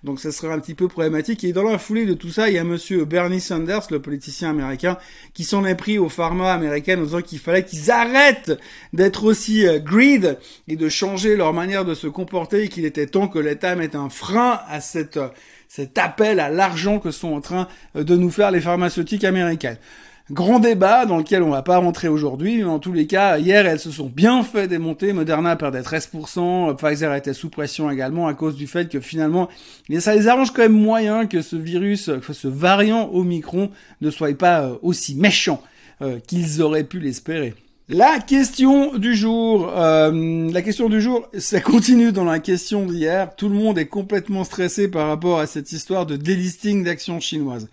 Donc, 0.04 0.20
ce 0.20 0.30
serait 0.30 0.54
un 0.54 0.58
petit 0.58 0.74
peu 0.74 0.88
problématique. 0.88 1.44
Et 1.44 1.52
dans 1.52 1.64
la 1.64 1.76
foulée 1.76 2.06
de 2.06 2.14
tout 2.14 2.30
ça, 2.30 2.48
il 2.48 2.54
y 2.54 2.58
a 2.58 2.64
Monsieur 2.74 3.04
Bernie 3.04 3.40
Sanders, 3.40 3.86
le 3.92 4.02
politicien 4.02 4.50
américains 4.50 4.98
qui 5.32 5.44
s'en 5.44 5.64
est 5.64 5.76
pris 5.76 5.96
aux 5.96 6.08
pharma 6.08 6.52
américaines 6.52 6.98
en 6.98 7.04
disant 7.04 7.22
qu'il 7.22 7.38
fallait 7.38 7.62
qu'ils 7.62 7.92
arrêtent 7.92 8.50
d'être 8.92 9.22
aussi 9.22 9.64
euh, 9.64 9.78
greed 9.78 10.38
et 10.66 10.74
de 10.74 10.88
changer 10.88 11.36
leur 11.36 11.52
manière 11.52 11.84
de 11.84 11.94
se 11.94 12.08
comporter 12.08 12.64
et 12.64 12.68
qu'il 12.68 12.84
était 12.84 13.06
temps 13.06 13.28
que 13.28 13.38
l'État 13.38 13.76
mette 13.76 13.94
un 13.94 14.08
frein 14.08 14.58
à 14.66 14.78
euh, 14.96 15.28
cet 15.68 15.98
appel 15.98 16.40
à 16.40 16.50
l'argent 16.50 16.98
que 16.98 17.12
sont 17.12 17.32
en 17.32 17.40
train 17.40 17.68
euh, 17.94 18.02
de 18.02 18.16
nous 18.16 18.30
faire 18.30 18.50
les 18.50 18.60
pharmaceutiques 18.60 19.22
américaines. 19.22 19.78
Grand 20.30 20.58
débat 20.58 21.04
dans 21.04 21.18
lequel 21.18 21.42
on 21.42 21.50
va 21.50 21.60
pas 21.60 21.76
rentrer 21.76 22.08
aujourd'hui, 22.08 22.56
mais 22.56 22.64
en 22.64 22.78
tous 22.78 22.94
les 22.94 23.06
cas, 23.06 23.38
hier, 23.38 23.66
elles 23.66 23.78
se 23.78 23.90
sont 23.90 24.06
bien 24.06 24.42
fait 24.42 24.66
démonter. 24.68 25.12
Moderna 25.12 25.54
perdait 25.54 25.82
13%, 25.82 26.74
Pfizer 26.76 27.14
était 27.14 27.34
sous 27.34 27.50
pression 27.50 27.90
également 27.90 28.26
à 28.26 28.32
cause 28.32 28.56
du 28.56 28.66
fait 28.66 28.90
que 28.90 29.00
finalement, 29.00 29.50
ça 29.98 30.14
les 30.14 30.26
arrange 30.26 30.52
quand 30.52 30.62
même 30.62 30.72
moyen 30.72 31.26
que 31.26 31.42
ce 31.42 31.56
virus, 31.56 32.10
que 32.26 32.32
ce 32.32 32.48
variant 32.48 33.10
Omicron 33.12 33.70
ne 34.00 34.10
soit 34.10 34.34
pas 34.38 34.62
euh, 34.62 34.76
aussi 34.80 35.14
méchant 35.14 35.62
euh, 36.00 36.18
qu'ils 36.26 36.62
auraient 36.62 36.84
pu 36.84 37.00
l'espérer. 37.00 37.52
La 37.90 38.18
question 38.18 38.96
du 38.96 39.14
jour, 39.14 39.70
euh, 39.76 40.50
la 40.50 40.62
question 40.62 40.88
du 40.88 41.02
jour, 41.02 41.28
ça 41.36 41.60
continue 41.60 42.12
dans 42.12 42.24
la 42.24 42.38
question 42.38 42.86
d'hier. 42.86 43.36
Tout 43.36 43.50
le 43.50 43.56
monde 43.56 43.78
est 43.78 43.88
complètement 43.88 44.44
stressé 44.44 44.88
par 44.88 45.06
rapport 45.08 45.38
à 45.38 45.46
cette 45.46 45.70
histoire 45.70 46.06
de 46.06 46.16
délisting 46.16 46.82
d'actions 46.82 47.20
chinoises. 47.20 47.68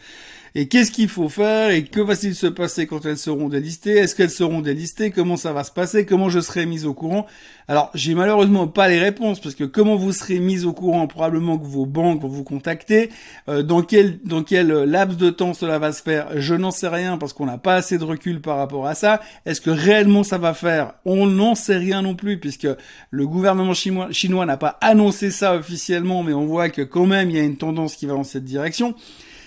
Et 0.53 0.67
qu'est-ce 0.67 0.91
qu'il 0.91 1.08
faut 1.08 1.29
faire 1.29 1.72
et 1.72 1.86
que 1.86 2.01
va-t-il 2.01 2.36
se 2.36 2.48
passer 2.48 2.86
quand 2.86 3.05
elles 3.05 3.17
seront 3.17 3.48
délistées? 3.48 3.96
Est-ce 3.96 4.15
qu'elles 4.15 4.29
seront 4.29 4.60
délistées? 4.60 5.10
Comment 5.10 5.38
ça 5.38 5.53
va 5.53 5.63
se 5.63 5.72
passer? 5.72 6.05
Comment 6.05 6.29
je 6.29 6.41
serai 6.41 6.65
mis 6.65 6.86
au 6.86 6.93
courant? 6.93 7.25
Alors, 7.70 7.89
j'ai 7.93 8.15
malheureusement 8.15 8.67
pas 8.67 8.89
les 8.89 9.00
réponses 9.00 9.39
parce 9.39 9.55
que 9.55 9.63
comment 9.63 9.96
vous 9.96 10.12
serez 10.12 10.39
mis 10.39 10.65
au 10.65 10.74
courant? 10.74 11.08
Probablement 11.08 11.58
que 11.58 11.65
vos 11.65 11.86
banques 11.86 12.22
vont 12.22 12.27
vous 12.27 12.43
contacter. 12.43 13.10
Euh, 13.48 13.63
dans 13.63 13.81
quel 13.81 14.20
dans 14.24 14.43
quel 14.43 14.67
laps 14.67 15.17
de 15.17 15.29
temps 15.29 15.53
cela 15.53 15.79
va 15.79 15.93
se 15.93 16.01
faire? 16.01 16.27
Je 16.36 16.53
n'en 16.53 16.72
sais 16.72 16.89
rien 16.89 17.17
parce 17.17 17.31
qu'on 17.31 17.46
n'a 17.46 17.58
pas 17.58 17.75
assez 17.75 17.98
de 17.98 18.03
recul 18.03 18.41
par 18.41 18.58
rapport 18.58 18.88
à 18.88 18.93
ça. 18.93 19.22
Est-ce 19.46 19.62
que 19.62 19.70
réellement 19.70 20.24
ça 20.24 20.38
va 20.38 20.53
faire? 20.53 20.96
On 21.05 21.27
n'en 21.27 21.55
sait 21.55 21.77
rien 21.77 22.01
non 22.01 22.15
plus 22.15 22.39
puisque 22.39 22.67
le 23.10 23.25
gouvernement 23.25 23.74
chinois 23.74 24.46
n'a 24.46 24.58
pas 24.58 24.77
annoncé 24.81 25.31
ça 25.31 25.55
officiellement, 25.55 26.24
mais 26.24 26.34
on 26.34 26.46
voit 26.46 26.70
que 26.70 26.81
quand 26.81 27.05
même 27.05 27.29
il 27.29 27.38
y 27.38 27.39
a 27.39 27.43
une 27.43 27.55
tendance 27.55 27.96
qui 27.96 28.05
va 28.05 28.15
dans 28.15 28.25
cette 28.25 28.43
direction. 28.43 28.96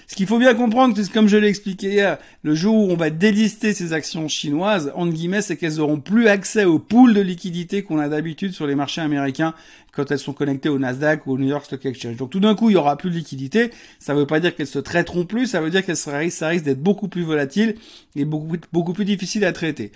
Ce 0.07 0.15
qu'il 0.15 0.27
faut 0.27 0.39
bien 0.39 0.55
comprendre, 0.55 0.99
comme 1.13 1.29
je 1.29 1.37
l'ai 1.37 1.49
expliqué 1.49 1.89
hier, 1.89 2.19
le 2.43 2.55
jour 2.55 2.75
où 2.75 2.91
on 2.91 2.97
va 2.97 3.11
délister 3.11 3.73
ces 3.73 3.93
actions 3.93 4.29
chinoises, 4.29 4.93
entre 4.95 5.13
guillemets, 5.13 5.43
c'est 5.43 5.57
qu'elles 5.57 5.81
auront 5.81 5.99
plus 5.99 6.29
accès 6.29 6.65
aux 6.65 6.79
pools 6.79 7.15
de 7.15 7.21
liquidités 7.21 7.83
qu'on 7.83 7.99
a 7.99 8.09
d'habitude 8.09 8.53
sur 8.53 8.67
les 8.67 8.75
marchés 8.75 9.01
américains 9.01 9.55
quand 9.93 10.11
elles 10.11 10.19
sont 10.19 10.33
connectées 10.33 10.69
au 10.69 10.79
Nasdaq 10.79 11.27
ou 11.27 11.33
au 11.33 11.39
New 11.39 11.49
York 11.49 11.65
Stock 11.65 11.85
Exchange. 11.87 12.17
Donc 12.17 12.31
tout 12.31 12.41
d'un 12.41 12.55
coup, 12.55 12.69
il 12.71 12.75
y 12.75 12.77
aura 12.77 12.97
plus 12.97 13.11
de 13.11 13.17
liquidités. 13.17 13.71
Ça 13.99 14.13
ne 14.15 14.19
veut 14.19 14.27
pas 14.27 14.41
dire 14.41 14.55
qu'elles 14.55 14.67
se 14.67 14.79
traiteront 14.79 15.25
plus, 15.25 15.47
ça 15.47 15.61
veut 15.61 15.71
dire 15.71 15.85
qu'elles 15.85 15.97
ça 15.97 16.19
risque 16.19 16.65
d'être 16.65 16.83
beaucoup 16.83 17.09
plus 17.09 17.23
volatiles 17.23 17.77
et 18.17 18.25
beaucoup, 18.25 18.57
beaucoup 18.73 18.93
plus 18.93 19.05
difficiles 19.05 19.45
à 19.45 19.53
traiter. 19.53 19.93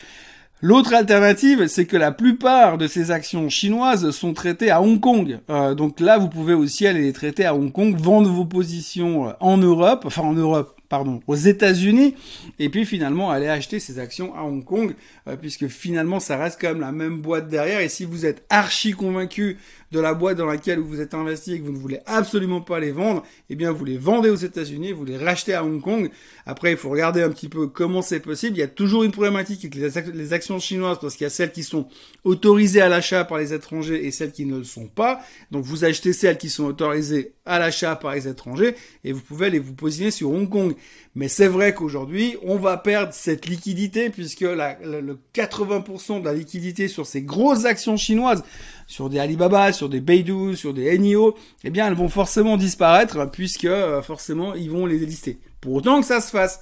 L'autre 0.60 0.92
alternative, 0.92 1.68
c'est 1.68 1.86
que 1.86 1.96
la 1.96 2.10
plupart 2.10 2.78
de 2.78 2.88
ces 2.88 3.12
actions 3.12 3.48
chinoises 3.48 4.10
sont 4.10 4.34
traitées 4.34 4.72
à 4.72 4.82
Hong 4.82 4.98
Kong. 4.98 5.38
Euh, 5.50 5.76
donc 5.76 6.00
là, 6.00 6.18
vous 6.18 6.28
pouvez 6.28 6.54
aussi 6.54 6.84
aller 6.84 7.02
les 7.02 7.12
traiter 7.12 7.44
à 7.44 7.54
Hong 7.54 7.70
Kong, 7.70 7.94
vendre 7.96 8.28
vos 8.28 8.44
positions 8.44 9.28
euh, 9.28 9.32
en 9.38 9.56
Europe, 9.56 10.02
enfin 10.04 10.22
en 10.22 10.32
Europe, 10.32 10.76
pardon, 10.88 11.20
aux 11.28 11.36
États-Unis, 11.36 12.16
et 12.58 12.70
puis 12.70 12.86
finalement 12.86 13.30
aller 13.30 13.46
acheter 13.46 13.78
ces 13.78 14.00
actions 14.00 14.34
à 14.34 14.42
Hong 14.42 14.64
Kong, 14.64 14.96
euh, 15.28 15.36
puisque 15.36 15.68
finalement 15.68 16.18
ça 16.18 16.36
reste 16.36 16.58
quand 16.60 16.70
même 16.70 16.80
la 16.80 16.90
même 16.90 17.18
boîte 17.20 17.48
derrière. 17.48 17.78
Et 17.78 17.88
si 17.88 18.04
vous 18.04 18.26
êtes 18.26 18.44
archi 18.50 18.90
convaincu 18.90 19.58
de 19.90 20.00
la 20.00 20.14
boîte 20.14 20.36
dans 20.36 20.46
laquelle 20.46 20.78
vous 20.78 21.00
êtes 21.00 21.14
investi 21.14 21.54
et 21.54 21.60
que 21.60 21.64
vous 21.64 21.72
ne 21.72 21.78
voulez 21.78 22.00
absolument 22.06 22.60
pas 22.60 22.78
les 22.78 22.92
vendre, 22.92 23.22
eh 23.48 23.56
bien 23.56 23.72
vous 23.72 23.84
les 23.84 23.96
vendez 23.96 24.28
aux 24.30 24.36
États-Unis, 24.36 24.92
vous 24.92 25.04
les 25.04 25.16
rachetez 25.16 25.54
à 25.54 25.64
Hong 25.64 25.80
Kong. 25.80 26.10
Après, 26.46 26.72
il 26.72 26.76
faut 26.76 26.90
regarder 26.90 27.22
un 27.22 27.30
petit 27.30 27.48
peu 27.48 27.68
comment 27.68 28.02
c'est 28.02 28.20
possible. 28.20 28.56
Il 28.56 28.60
y 28.60 28.64
a 28.64 28.68
toujours 28.68 29.04
une 29.04 29.12
problématique 29.12 29.64
avec 29.64 30.14
les 30.14 30.32
actions 30.32 30.58
chinoises 30.58 30.98
parce 31.00 31.14
qu'il 31.14 31.24
y 31.24 31.26
a 31.26 31.30
celles 31.30 31.52
qui 31.52 31.62
sont 31.62 31.88
autorisées 32.24 32.80
à 32.80 32.88
l'achat 32.88 33.24
par 33.24 33.38
les 33.38 33.54
étrangers 33.54 34.06
et 34.06 34.10
celles 34.10 34.32
qui 34.32 34.44
ne 34.44 34.58
le 34.58 34.64
sont 34.64 34.88
pas. 34.88 35.20
Donc 35.50 35.64
vous 35.64 35.84
achetez 35.84 36.12
celles 36.12 36.38
qui 36.38 36.50
sont 36.50 36.64
autorisées 36.64 37.32
à 37.46 37.58
l'achat 37.58 37.96
par 37.96 38.14
les 38.14 38.28
étrangers 38.28 38.74
et 39.04 39.12
vous 39.12 39.22
pouvez 39.22 39.46
aller 39.46 39.58
vous 39.58 39.74
positionner 39.74 40.10
sur 40.10 40.30
Hong 40.30 40.48
Kong. 40.48 40.74
Mais 41.14 41.28
c'est 41.28 41.48
vrai 41.48 41.74
qu'aujourd'hui, 41.74 42.36
on 42.42 42.56
va 42.56 42.76
perdre 42.76 43.12
cette 43.12 43.46
liquidité 43.46 44.10
puisque 44.10 44.42
le 44.42 45.18
80% 45.34 46.20
de 46.20 46.24
la 46.24 46.34
liquidité 46.34 46.88
sur 46.88 47.06
ces 47.06 47.22
grosses 47.22 47.64
actions 47.64 47.96
chinoises 47.96 48.44
sur 48.86 49.10
des 49.10 49.18
Alibaba, 49.18 49.72
sur 49.78 49.88
des 49.88 50.00
Beidou, 50.00 50.54
sur 50.54 50.74
des 50.74 50.98
NIO, 50.98 51.34
eh 51.64 51.70
bien 51.70 51.86
elles 51.86 51.94
vont 51.94 52.08
forcément 52.08 52.56
disparaître 52.56 53.30
puisque 53.30 53.64
euh, 53.64 54.02
forcément 54.02 54.54
ils 54.54 54.70
vont 54.70 54.84
les 54.84 54.98
délister. 54.98 55.38
Pour 55.60 55.74
autant 55.74 56.00
que 56.00 56.06
ça 56.06 56.20
se 56.20 56.30
fasse. 56.30 56.60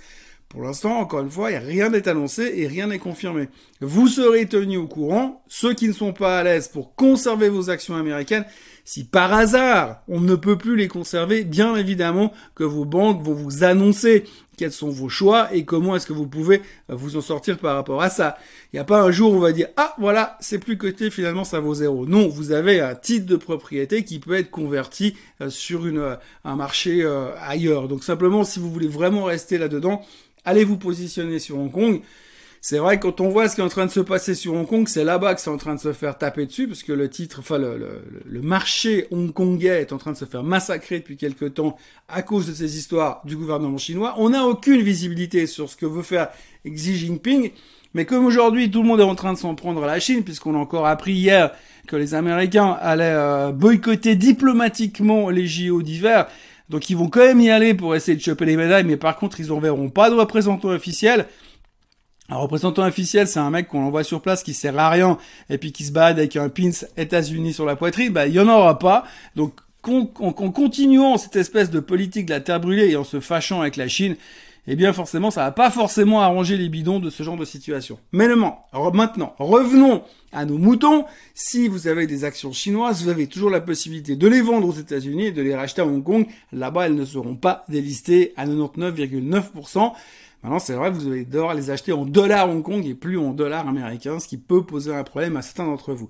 Pour 0.49 0.63
l'instant, 0.63 1.01
encore 1.01 1.21
une 1.21 1.31
fois, 1.31 1.49
rien 1.49 1.91
n'est 1.91 2.07
annoncé 2.07 2.53
et 2.55 2.69
rien 2.69 2.87
n'est 2.87 3.01
confirmé. 3.01 3.49
Vous 3.81 4.07
serez 4.07 4.47
tenus 4.47 4.79
au 4.79 4.87
courant, 4.87 5.43
ceux 5.49 5.75
qui 5.75 5.89
ne 5.89 5.93
sont 5.93 6.13
pas 6.13 6.39
à 6.39 6.45
l'aise 6.45 6.69
pour 6.69 6.95
conserver 6.95 7.49
vos 7.49 7.69
actions 7.69 7.97
américaines, 7.97 8.45
si 8.87 9.05
par 9.05 9.35
hasard 9.35 10.03
on 10.09 10.21
ne 10.21 10.37
peut 10.37 10.57
plus 10.57 10.77
les 10.77 10.89
conserver, 10.89 11.45
bien 11.45 11.77
évidemment 11.77 12.33
que 12.55 12.63
vos 12.63 12.85
banques 12.85 13.21
vont 13.21 13.35
vous 13.35 13.65
annoncer 13.65 14.25
quels 14.57 14.73
sont 14.73 14.89
vos 14.89 15.09
choix 15.09 15.53
et 15.53 15.65
comment 15.65 15.97
est-ce 15.97 16.07
que 16.07 16.13
vous 16.13 16.29
pouvez 16.29 16.63
euh, 16.91 16.95
vous 16.95 17.17
en 17.17 17.21
sortir 17.21 17.59
par 17.59 17.75
rapport 17.75 18.01
à 18.01 18.09
ça. 18.09 18.39
Il 18.73 18.77
n'y 18.77 18.81
a 18.81 18.85
pas 18.85 19.03
un 19.03 19.11
jour 19.11 19.33
où 19.33 19.37
on 19.37 19.41
va 19.41 19.53
dire 19.53 19.67
ah 19.77 19.95
voilà 19.99 20.39
c'est 20.41 20.61
plus 20.61 20.79
coté 20.79 21.11
finalement 21.11 21.43
ça 21.43 21.59
vaut 21.59 21.75
zéro. 21.75 22.07
Non, 22.07 22.29
vous 22.29 22.53
avez 22.53 22.81
un 22.81 22.95
titre 22.95 23.27
de 23.27 23.37
propriété 23.37 24.05
qui 24.05 24.21
peut 24.21 24.35
être 24.35 24.51
converti 24.51 25.17
euh, 25.41 25.51
sur 25.51 25.85
euh, 25.85 26.15
un 26.45 26.55
marché 26.55 27.05
ailleurs. 27.41 27.89
Donc 27.89 28.05
simplement 28.05 28.45
si 28.45 28.61
vous 28.61 28.71
voulez 28.71 28.89
vraiment 28.89 29.25
rester 29.25 29.59
là-dedans, 29.59 30.01
allez 30.45 30.63
vous 30.63 30.79
positionner 30.79 31.41
sur 31.41 31.59
Hong 31.59 31.73
Kong. 31.73 32.01
C'est 32.69 32.79
vrai 32.79 32.99
quand 32.99 33.21
on 33.21 33.29
voit 33.29 33.49
ce 33.49 33.55
qui 33.55 33.61
est 33.61 33.65
en 33.65 33.69
train 33.69 33.87
de 33.87 33.93
se 33.93 34.01
passer 34.01 34.35
sur 34.35 34.55
Hong 34.55 34.67
Kong, 34.67 34.89
c'est 34.89 35.05
là-bas 35.05 35.37
que 35.37 35.41
c'est 35.41 35.51
en 35.51 35.57
train 35.57 35.77
de 35.77 35.81
se 35.81 35.93
faire 35.93 36.19
taper 36.19 36.47
dessus, 36.47 36.67
parce 36.67 36.83
que 36.83 36.93
le 36.93 37.09
titre, 37.09 37.39
enfin 37.39 37.59
le, 37.59 38.03
le, 38.25 38.43
marché 38.43 39.07
hongkongais 39.13 39.83
est 39.83 39.93
en 39.93 39.99
train 39.99 40.11
de 40.11 40.17
se 40.17 40.25
faire 40.25 40.43
massacrer 40.43 40.99
depuis 40.99 41.17
quelques 41.17 41.55
temps 41.55 41.77
à 42.09 42.23
cause 42.23 42.49
de 42.49 42.53
ces 42.53 42.77
histoires 42.77 43.23
du 43.25 43.37
gouvernement 43.37 43.79
chinois. 43.79 44.17
On 44.19 44.31
n'a 44.31 44.47
aucune 44.47 44.83
visibilité 44.83 45.47
sur 45.47 45.71
ce 45.71 45.77
que 45.77 45.87
veut 45.87 46.03
faire 46.03 46.31
Xi 46.67 46.97
Jinping, 46.97 47.53
mais 47.95 48.05
comme 48.05 48.27
aujourd'hui 48.27 48.69
tout 48.69 48.83
le 48.83 48.89
monde 48.89 48.99
est 48.99 49.05
en 49.05 49.15
train 49.15 49.33
de 49.33 49.39
s'en 49.39 49.55
prendre 49.55 49.85
à 49.85 49.87
la 49.87 50.01
Chine, 50.01 50.25
puisqu'on 50.25 50.57
a 50.57 50.59
encore 50.59 50.89
appris 50.89 51.13
hier 51.13 51.53
que 51.87 51.95
les 51.95 52.15
Américains 52.15 52.77
allaient 52.81 53.05
euh, 53.05 53.53
boycotter 53.53 54.17
diplomatiquement 54.17 55.31
les 55.31 55.47
JO 55.47 55.83
d'hiver, 55.83 56.27
donc 56.69 56.91
ils 56.91 56.97
vont 56.97 57.11
quand 57.11 57.21
même 57.21 57.41
y 57.41 57.49
aller 57.49 57.75
pour 57.75 57.95
essayer 57.95 58.17
de 58.17 58.23
choper 58.23 58.45
les 58.45 58.57
médailles, 58.57 58.83
mais 58.83 58.97
par 58.97 59.17
contre 59.19 59.39
ils 59.39 59.51
n'enverront 59.51 59.89
pas 59.89 60.11
de 60.11 60.17
représentants 60.17 60.71
officiels. 60.71 61.27
Un 62.29 62.37
représentant 62.37 62.85
officiel, 62.85 63.29
c'est 63.29 63.39
un 63.39 63.51
mec 63.51 63.69
qu'on 63.69 63.85
envoie 63.85 64.03
sur 64.03 64.21
place 64.21 64.43
qui 64.43 64.53
sert 64.53 64.77
à 64.79 64.91
rien 64.91 65.17
et 65.49 65.59
puis 65.59 65.73
qui 65.73 65.85
se 65.85 65.93
balade 65.93 66.19
avec 66.19 66.37
un 66.37 66.49
pins 66.49 66.71
États-Unis 66.97 67.53
sur 67.53 67.67
la 67.67 67.77
poitrine. 67.77 68.13
Bah, 68.13 68.27
il 68.27 68.35
y 68.35 68.41
en 68.41 68.49
aura 68.49 68.79
pas. 68.79 69.05
Donc, 69.37 69.61
en, 69.89 70.33
continuant 70.33 71.17
cette 71.19 71.37
espèce 71.37 71.71
de 71.71 71.81
politique 71.81 72.27
de 72.27 72.33
la 72.33 72.41
terre 72.41 72.61
brûlée 72.61 72.91
et 72.91 72.97
en 72.97 73.05
se 73.05 73.21
fâchant 73.21 73.61
avec 73.61 73.77
la 73.77 73.87
Chine, 73.87 74.17
eh 74.67 74.75
bien 74.75 74.93
forcément, 74.93 75.31
ça 75.31 75.45
va 75.45 75.53
pas 75.53 75.71
forcément 75.71 76.23
arranger 76.23 76.57
les 76.57 76.69
bidons 76.69 76.99
de 76.99 77.09
ce 77.09 77.23
genre 77.23 77.37
de 77.37 77.45
situation. 77.45 77.99
Mais 78.11 78.27
maintenant, 78.27 79.35
revenons 79.39 80.03
à 80.33 80.45
nos 80.45 80.59
moutons. 80.59 81.05
Si 81.35 81.69
vous 81.69 81.87
avez 81.87 82.09
des 82.09 82.25
actions 82.25 82.53
chinoises, 82.53 83.05
vous 83.05 83.09
avez 83.09 83.29
toujours 83.29 83.51
la 83.51 83.61
possibilité 83.61 84.17
de 84.17 84.27
les 84.27 84.41
vendre 84.41 84.67
aux 84.67 84.73
États-Unis 84.73 85.27
et 85.27 85.33
de 85.33 85.43
les 85.43 85.55
racheter 85.55 85.83
à 85.83 85.87
Hong 85.87 86.03
Kong. 86.03 86.27
Là-bas, 86.53 86.87
elles 86.87 86.97
ne 86.97 87.05
seront 87.05 87.37
pas 87.37 87.65
délistées 87.69 88.33
à 88.37 88.45
99,9%. 88.45 89.93
Maintenant, 90.47 90.61
c'est 90.61 90.75
vrai, 90.75 90.93
vous 90.93 91.09
allez 91.09 91.25
devoir 91.25 91.55
les 91.55 91.71
acheter 91.71 91.93
en 91.93 92.05
dollars 92.05 92.49
Hong 92.49 92.63
Kong 92.63 92.87
et 92.87 92.95
plus 92.95 93.19
en 93.19 93.33
dollars 93.33 93.67
américains, 93.67 94.21
ce 94.21 94.29
qui 94.29 94.37
peut 94.37 94.65
poser 94.65 94.95
un 94.95 95.03
problème 95.03 95.37
à 95.37 95.43
certains 95.43 95.67
d'entre 95.67 95.93
vous. 95.93 96.09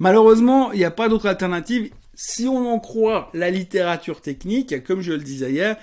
Malheureusement, 0.00 0.72
il 0.72 0.78
n'y 0.78 0.84
a 0.84 0.90
pas 0.90 1.08
d'autre 1.08 1.26
alternative. 1.26 1.90
Si 2.12 2.48
on 2.48 2.68
en 2.68 2.80
croit 2.80 3.30
la 3.32 3.48
littérature 3.48 4.20
technique, 4.20 4.82
comme 4.82 5.02
je 5.02 5.12
le 5.12 5.22
disais 5.22 5.52
hier, 5.52 5.76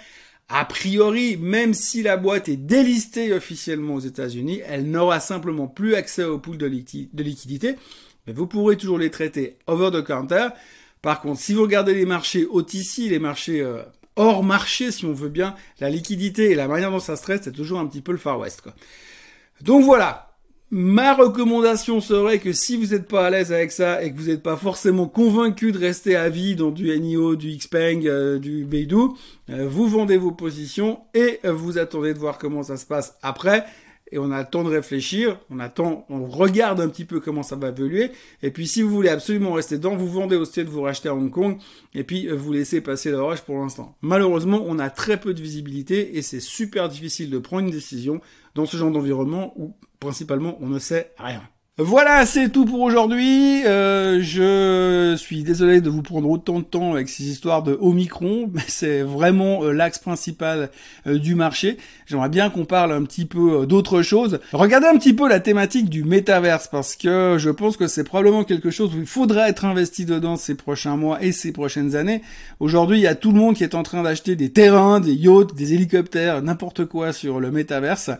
a 0.49 0.65
priori, 0.65 1.37
même 1.37 1.73
si 1.73 2.03
la 2.03 2.17
boîte 2.17 2.49
est 2.49 2.57
délistée 2.57 3.31
officiellement 3.31 3.93
aux 3.93 4.01
États-Unis, 4.01 4.59
elle 4.67 4.91
n'aura 4.91 5.21
simplement 5.21 5.67
plus 5.69 5.95
accès 5.95 6.25
au 6.25 6.39
pool 6.39 6.57
de, 6.57 6.67
de 6.67 7.23
liquidité, 7.23 7.75
mais 8.27 8.33
vous 8.33 8.47
pourrez 8.47 8.75
toujours 8.75 8.99
les 8.99 9.11
traiter 9.11 9.59
over 9.65 9.91
the 9.91 10.03
counter. 10.03 10.49
Par 11.01 11.21
contre, 11.21 11.39
si 11.39 11.53
vous 11.53 11.61
regardez 11.61 11.93
les 11.93 12.05
marchés 12.05 12.45
OTC, 12.51 13.07
les 13.07 13.19
marchés 13.19 13.61
euh, 13.61 13.81
hors 14.15 14.43
marché, 14.43 14.91
si 14.91 15.05
on 15.05 15.13
veut 15.13 15.29
bien, 15.29 15.55
la 15.79 15.89
liquidité 15.89 16.51
et 16.51 16.55
la 16.55 16.67
manière 16.67 16.91
dont 16.91 16.99
ça 16.99 17.15
se 17.15 17.23
traite, 17.23 17.43
c'est 17.43 17.51
toujours 17.51 17.79
un 17.79 17.87
petit 17.87 18.01
peu 18.01 18.11
le 18.11 18.17
Far 18.17 18.39
West. 18.39 18.61
Quoi. 18.61 18.73
Donc 19.61 19.83
voilà. 19.83 20.29
Ma 20.75 21.13
recommandation 21.13 22.01
serait 22.01 22.39
que 22.39 22.51
si 22.51 22.77
vous 22.77 22.95
n'êtes 22.95 23.07
pas 23.07 23.27
à 23.27 23.29
l'aise 23.29 23.53
avec 23.53 23.71
ça 23.71 24.03
et 24.03 24.11
que 24.11 24.17
vous 24.17 24.29
n'êtes 24.29 24.41
pas 24.41 24.57
forcément 24.57 25.05
convaincu 25.05 25.71
de 25.71 25.77
rester 25.77 26.15
à 26.15 26.29
vie 26.29 26.55
dans 26.55 26.71
du 26.71 26.99
NIO, 26.99 27.35
du 27.35 27.55
Xpeng, 27.55 28.07
euh, 28.07 28.39
du 28.39 28.65
Beidou, 28.65 29.15
euh, 29.51 29.67
vous 29.67 29.87
vendez 29.87 30.17
vos 30.17 30.31
positions 30.31 31.01
et 31.13 31.39
vous 31.43 31.77
attendez 31.77 32.15
de 32.15 32.19
voir 32.19 32.39
comment 32.39 32.63
ça 32.63 32.77
se 32.77 32.87
passe 32.87 33.19
après 33.21 33.65
et 34.13 34.19
on 34.19 34.31
a 34.31 34.41
le 34.41 34.47
temps 34.47 34.63
de 34.63 34.69
réfléchir, 34.69 35.39
on 35.49 35.59
attend, 35.59 36.05
on 36.07 36.25
regarde 36.25 36.79
un 36.79 36.87
petit 36.87 37.03
peu 37.03 37.19
comment 37.19 37.41
ça 37.41 37.55
va 37.55 37.69
évoluer, 37.69 38.11
et 38.43 38.51
puis 38.51 38.67
si 38.67 38.83
vous 38.83 38.89
voulez 38.89 39.09
absolument 39.09 39.53
rester 39.53 39.77
dedans, 39.77 39.95
vous 39.95 40.07
vendez 40.07 40.35
au 40.35 40.45
stade, 40.45 40.67
vous 40.67 40.81
rachetez 40.81 41.09
à 41.09 41.15
Hong 41.15 41.31
Kong, 41.31 41.57
et 41.95 42.03
puis 42.03 42.27
euh, 42.27 42.35
vous 42.35 42.53
laissez 42.53 42.79
passer 42.79 43.09
l'orage 43.09 43.41
pour 43.41 43.57
l'instant. 43.57 43.95
Malheureusement, 44.01 44.63
on 44.65 44.77
a 44.77 44.91
très 44.91 45.19
peu 45.19 45.33
de 45.33 45.41
visibilité, 45.41 46.15
et 46.15 46.21
c'est 46.21 46.39
super 46.39 46.89
difficile 46.89 47.31
de 47.31 47.39
prendre 47.39 47.65
une 47.65 47.71
décision 47.71 48.21
dans 48.53 48.65
ce 48.65 48.77
genre 48.77 48.91
d'environnement 48.91 49.53
où 49.55 49.73
principalement 49.99 50.57
on 50.61 50.67
ne 50.67 50.79
sait 50.79 51.11
rien. 51.17 51.41
Voilà, 51.79 52.27
c'est 52.27 52.49
tout 52.49 52.65
pour 52.65 52.81
aujourd'hui. 52.81 53.65
Euh, 53.65 54.21
je 54.21 55.15
suis 55.15 55.41
désolé 55.41 55.81
de 55.81 55.89
vous 55.89 56.03
prendre 56.03 56.29
autant 56.29 56.59
de 56.59 56.63
temps 56.63 56.93
avec 56.93 57.09
ces 57.09 57.23
histoires 57.23 57.63
de 57.63 57.75
Omicron, 57.81 58.47
mais 58.53 58.61
c'est 58.67 59.01
vraiment 59.01 59.63
euh, 59.63 59.71
l'axe 59.71 59.97
principal 59.97 60.69
euh, 61.07 61.17
du 61.17 61.33
marché. 61.33 61.79
J'aimerais 62.05 62.29
bien 62.29 62.51
qu'on 62.51 62.65
parle 62.65 62.91
un 62.91 63.01
petit 63.01 63.25
peu 63.25 63.65
d'autre 63.65 64.03
chose. 64.03 64.39
Regardez 64.51 64.85
un 64.85 64.99
petit 64.99 65.15
peu 65.15 65.27
la 65.27 65.39
thématique 65.39 65.89
du 65.89 66.03
métaverse, 66.03 66.67
parce 66.67 66.95
que 66.95 67.37
je 67.39 67.49
pense 67.49 67.75
que 67.75 67.87
c'est 67.87 68.03
probablement 68.03 68.43
quelque 68.43 68.69
chose 68.69 68.93
où 68.93 68.99
il 68.99 69.07
faudra 69.07 69.49
être 69.49 69.65
investi 69.65 70.05
dedans 70.05 70.35
ces 70.35 70.53
prochains 70.53 70.95
mois 70.95 71.23
et 71.23 71.31
ces 71.31 71.51
prochaines 71.51 71.95
années. 71.95 72.21
Aujourd'hui, 72.59 72.99
il 72.99 73.01
y 73.01 73.07
a 73.07 73.15
tout 73.15 73.31
le 73.31 73.39
monde 73.39 73.55
qui 73.55 73.63
est 73.63 73.73
en 73.73 73.81
train 73.81 74.03
d'acheter 74.03 74.35
des 74.35 74.51
terrains, 74.51 74.99
des 74.99 75.15
yachts, 75.15 75.55
des 75.55 75.73
hélicoptères, 75.73 76.43
n'importe 76.43 76.85
quoi 76.85 77.13
sur 77.13 77.39
le 77.39 77.49
métaverse, 77.49 78.11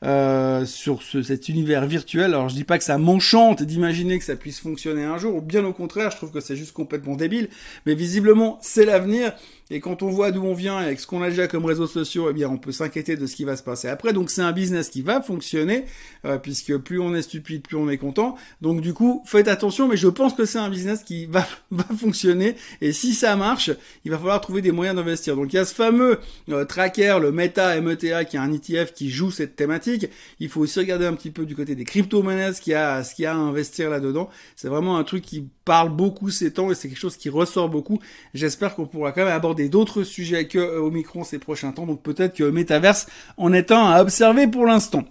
sur 0.00 1.02
ce, 1.02 1.22
cet 1.22 1.50
univers 1.50 1.84
virtuel. 1.84 2.32
Alors 2.32 2.48
je 2.48 2.54
dis 2.54 2.64
pas 2.64 2.78
que 2.78 2.84
ça 2.84 2.96
m'enchante 3.02 3.62
d'imaginer 3.62 4.18
que 4.18 4.24
ça 4.24 4.36
puisse 4.36 4.60
fonctionner 4.60 5.04
un 5.04 5.18
jour, 5.18 5.36
ou 5.36 5.40
bien 5.40 5.64
au 5.64 5.72
contraire, 5.72 6.10
je 6.10 6.16
trouve 6.16 6.30
que 6.30 6.40
c'est 6.40 6.56
juste 6.56 6.72
complètement 6.72 7.16
débile, 7.16 7.48
mais 7.86 7.94
visiblement 7.94 8.58
c'est 8.62 8.84
l'avenir, 8.84 9.32
et 9.72 9.80
quand 9.80 10.02
on 10.02 10.10
voit 10.10 10.32
d'où 10.32 10.44
on 10.44 10.52
vient 10.52 10.82
et 10.82 10.84
avec 10.84 11.00
ce 11.00 11.06
qu'on 11.06 11.22
a 11.22 11.30
déjà 11.30 11.48
comme 11.48 11.64
réseaux 11.64 11.86
sociaux, 11.86 12.26
eh 12.28 12.34
bien, 12.34 12.50
on 12.50 12.58
peut 12.58 12.72
s'inquiéter 12.72 13.16
de 13.16 13.26
ce 13.26 13.34
qui 13.34 13.44
va 13.44 13.56
se 13.56 13.62
passer 13.62 13.88
après. 13.88 14.12
Donc, 14.12 14.30
c'est 14.30 14.42
un 14.42 14.52
business 14.52 14.90
qui 14.90 15.00
va 15.00 15.22
fonctionner, 15.22 15.86
euh, 16.26 16.36
puisque 16.36 16.76
plus 16.76 17.00
on 17.00 17.14
est 17.14 17.22
stupide, 17.22 17.62
plus 17.62 17.78
on 17.78 17.88
est 17.88 17.96
content. 17.96 18.36
Donc, 18.60 18.82
du 18.82 18.92
coup, 18.92 19.22
faites 19.24 19.48
attention, 19.48 19.88
mais 19.88 19.96
je 19.96 20.08
pense 20.08 20.34
que 20.34 20.44
c'est 20.44 20.58
un 20.58 20.68
business 20.68 21.02
qui 21.02 21.24
va, 21.24 21.46
va 21.70 21.84
fonctionner. 21.96 22.54
Et 22.82 22.92
si 22.92 23.14
ça 23.14 23.34
marche, 23.34 23.70
il 24.04 24.10
va 24.10 24.18
falloir 24.18 24.42
trouver 24.42 24.60
des 24.60 24.72
moyens 24.72 24.94
d'investir. 24.94 25.36
Donc, 25.36 25.50
il 25.54 25.56
y 25.56 25.58
a 25.58 25.64
ce 25.64 25.74
fameux 25.74 26.20
euh, 26.50 26.66
tracker, 26.66 27.16
le 27.22 27.32
Meta 27.32 27.80
META, 27.80 28.26
qui 28.26 28.36
est 28.36 28.40
un 28.40 28.52
ETF 28.52 28.92
qui 28.92 29.08
joue 29.08 29.30
cette 29.30 29.56
thématique. 29.56 30.06
Il 30.38 30.50
faut 30.50 30.60
aussi 30.60 30.80
regarder 30.80 31.06
un 31.06 31.14
petit 31.14 31.30
peu 31.30 31.46
du 31.46 31.56
côté 31.56 31.74
des 31.74 31.84
crypto-monnaies, 31.84 32.52
ce 32.52 32.60
qu'il 32.60 32.74
ce 33.02 33.14
qu'il 33.14 33.24
y 33.24 33.26
a 33.26 33.32
à 33.32 33.36
investir 33.36 33.90
là-dedans. 33.90 34.28
C'est 34.56 34.68
vraiment 34.68 34.96
un 34.98 35.04
truc 35.04 35.22
qui 35.22 35.48
parle 35.64 35.90
beaucoup 35.90 36.30
ces 36.30 36.52
temps 36.52 36.70
et 36.70 36.74
c'est 36.74 36.88
quelque 36.88 36.98
chose 36.98 37.16
qui 37.16 37.28
ressort 37.28 37.68
beaucoup. 37.68 37.98
J'espère 38.34 38.74
qu'on 38.74 38.86
pourra 38.86 39.12
quand 39.12 39.24
même 39.24 39.34
aborder 39.34 39.68
d'autres 39.68 40.02
sujets 40.02 40.46
que 40.46 40.58
euh, 40.58 40.82
Omicron 40.82 41.24
ces 41.24 41.38
prochains 41.38 41.72
temps. 41.72 41.86
Donc 41.86 42.02
peut-être 42.02 42.34
que 42.34 42.44
Metaverse 42.44 43.06
en 43.36 43.52
est 43.52 43.70
un 43.72 43.84
à 43.84 44.02
observer 44.02 44.46
pour 44.46 44.66
l'instant. 44.66 45.04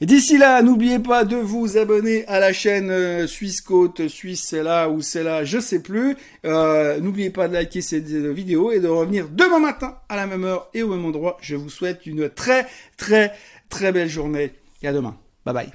D'ici 0.00 0.38
là, 0.38 0.62
n'oubliez 0.62 0.98
pas 0.98 1.24
de 1.24 1.36
vous 1.36 1.76
abonner 1.76 2.26
à 2.26 2.40
la 2.40 2.54
chaîne 2.54 2.90
euh, 2.90 3.26
Suisse 3.26 3.60
Côte, 3.60 4.08
Suisse 4.08 4.42
c'est 4.48 4.62
là 4.62 4.88
ou 4.88 5.02
c'est 5.02 5.22
là, 5.22 5.44
je 5.44 5.58
sais 5.58 5.82
plus. 5.82 6.16
Euh, 6.46 6.98
n'oubliez 7.00 7.28
pas 7.28 7.48
de 7.48 7.52
liker 7.52 7.82
cette 7.82 8.08
vidéo 8.08 8.72
et 8.72 8.80
de 8.80 8.88
revenir 8.88 9.28
demain 9.28 9.58
matin 9.58 9.98
à 10.08 10.16
la 10.16 10.26
même 10.26 10.44
heure 10.44 10.70
et 10.72 10.82
au 10.82 10.88
même 10.88 11.04
endroit. 11.04 11.36
Je 11.42 11.54
vous 11.54 11.68
souhaite 11.68 12.06
une 12.06 12.30
très 12.30 12.66
très 12.96 13.32
très 13.68 13.92
belle 13.92 14.08
journée 14.08 14.52
et 14.82 14.88
à 14.88 14.92
demain. 14.94 15.18
Bye 15.44 15.54
bye. 15.54 15.68